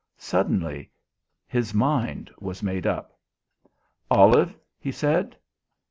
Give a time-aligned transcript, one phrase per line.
[0.17, 0.89] Suddenly,
[1.45, 3.19] his mind was made up.
[4.09, 5.37] "Olive," he said.